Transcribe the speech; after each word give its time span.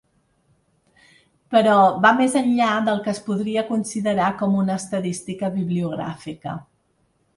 Però 1.55 1.75
va 2.05 2.11
més 2.21 2.37
enllà 2.41 2.69
del 2.87 3.03
que 3.07 3.13
es 3.17 3.21
podria 3.27 3.65
considerar 3.69 4.31
com 4.41 4.57
una 4.63 4.81
estadística 4.85 5.55
bibliogràfica. 5.59 6.57